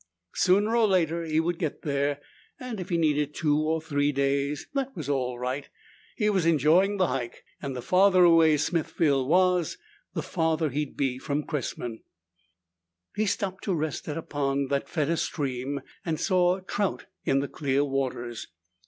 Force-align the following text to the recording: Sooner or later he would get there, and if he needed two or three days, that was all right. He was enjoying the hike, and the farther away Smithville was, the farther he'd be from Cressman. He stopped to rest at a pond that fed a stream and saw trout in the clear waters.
Sooner 0.33 0.75
or 0.75 0.87
later 0.87 1.21
he 1.23 1.39
would 1.39 1.59
get 1.59 1.83
there, 1.83 2.21
and 2.59 2.79
if 2.79 2.89
he 2.89 2.97
needed 2.97 3.35
two 3.35 3.59
or 3.59 3.79
three 3.79 4.11
days, 4.11 4.65
that 4.73 4.95
was 4.95 5.07
all 5.07 5.37
right. 5.37 5.69
He 6.15 6.27
was 6.31 6.43
enjoying 6.43 6.97
the 6.97 7.05
hike, 7.05 7.43
and 7.61 7.75
the 7.75 7.83
farther 7.83 8.23
away 8.23 8.57
Smithville 8.57 9.27
was, 9.27 9.77
the 10.15 10.23
farther 10.23 10.71
he'd 10.71 10.97
be 10.97 11.19
from 11.19 11.43
Cressman. 11.43 12.01
He 13.15 13.27
stopped 13.27 13.63
to 13.65 13.75
rest 13.75 14.07
at 14.07 14.17
a 14.17 14.23
pond 14.23 14.71
that 14.71 14.89
fed 14.89 15.07
a 15.07 15.17
stream 15.17 15.81
and 16.03 16.19
saw 16.19 16.61
trout 16.61 17.05
in 17.23 17.39
the 17.41 17.47
clear 17.47 17.85
waters. 17.85 18.47